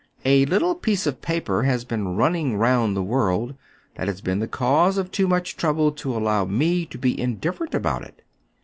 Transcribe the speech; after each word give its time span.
A 0.25 0.47
little 0.47 0.73
piece 0.73 1.05
of 1.05 1.21
paper 1.21 1.61
has 1.61 1.85
been 1.85 2.15
running 2.15 2.55
round 2.57 2.97
the 2.97 3.03
world 3.03 3.53
that 3.97 4.07
has 4.07 4.19
been 4.19 4.39
the 4.39 4.47
cause 4.47 4.97
of 4.97 5.11
too 5.11 5.27
much 5.27 5.55
trouble 5.55 5.91
to 5.91 6.17
allow 6.17 6.43
me 6.43 6.87
to 6.87 6.97
be 6.97 7.21
indifferent 7.21 7.75
about 7.75 8.01
it. 8.05 8.23